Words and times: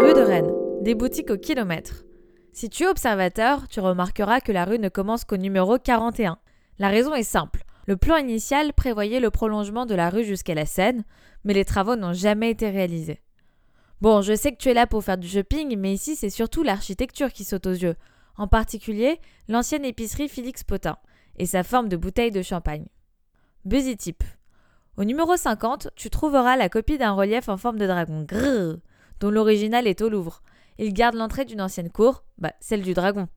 Rue 0.00 0.14
de 0.14 0.20
Rennes, 0.22 0.54
des 0.80 0.94
boutiques 0.94 1.30
au 1.30 1.36
kilomètre. 1.36 2.04
Si 2.52 2.70
tu 2.70 2.84
es 2.84 2.86
observateur, 2.86 3.68
tu 3.68 3.80
remarqueras 3.80 4.40
que 4.40 4.50
la 4.50 4.64
rue 4.64 4.78
ne 4.78 4.88
commence 4.88 5.24
qu'au 5.24 5.36
numéro 5.36 5.78
41. 5.78 6.38
La 6.78 6.88
raison 6.88 7.14
est 7.14 7.22
simple. 7.22 7.64
Le 7.86 7.98
plan 7.98 8.16
initial 8.16 8.72
prévoyait 8.72 9.20
le 9.20 9.30
prolongement 9.30 9.84
de 9.84 9.94
la 9.94 10.08
rue 10.08 10.24
jusqu'à 10.24 10.54
la 10.54 10.64
Seine, 10.64 11.04
mais 11.44 11.52
les 11.52 11.66
travaux 11.66 11.96
n'ont 11.96 12.14
jamais 12.14 12.50
été 12.50 12.70
réalisés. 12.70 13.20
Bon, 14.00 14.22
je 14.22 14.34
sais 14.34 14.52
que 14.52 14.56
tu 14.56 14.70
es 14.70 14.74
là 14.74 14.86
pour 14.86 15.04
faire 15.04 15.18
du 15.18 15.28
shopping, 15.28 15.76
mais 15.76 15.92
ici 15.92 16.16
c'est 16.16 16.30
surtout 16.30 16.62
l'architecture 16.62 17.30
qui 17.30 17.44
saute 17.44 17.66
aux 17.66 17.72
yeux, 17.72 17.96
en 18.38 18.48
particulier 18.48 19.20
l'ancienne 19.48 19.84
épicerie 19.84 20.30
Félix 20.30 20.64
Potin 20.64 20.96
et 21.36 21.44
sa 21.44 21.62
forme 21.62 21.90
de 21.90 21.98
bouteille 21.98 22.30
de 22.30 22.40
champagne. 22.40 22.86
Busy 23.66 23.98
type. 23.98 24.24
Au 24.96 25.04
numéro 25.04 25.36
50, 25.36 25.88
tu 25.94 26.08
trouveras 26.08 26.56
la 26.56 26.70
copie 26.70 26.96
d'un 26.96 27.12
relief 27.12 27.50
en 27.50 27.58
forme 27.58 27.78
de 27.78 27.86
dragon, 27.86 28.24
dont 29.20 29.30
l'original 29.30 29.86
est 29.86 30.00
au 30.00 30.08
Louvre. 30.08 30.42
Il 30.78 30.92
garde 30.92 31.14
l'entrée 31.14 31.44
d'une 31.44 31.60
ancienne 31.60 31.90
cour, 31.90 32.24
bah, 32.38 32.52
celle 32.60 32.82
du 32.82 32.94
dragon. 32.94 33.28